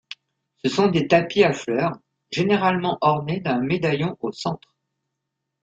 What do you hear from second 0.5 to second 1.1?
Ce sont des